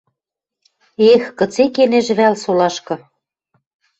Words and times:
Эх, 1.11 1.23
кыце 1.37 1.63
кенежӹ 1.75 2.13
вӓл 2.19 2.35
солашкы! 2.43 2.95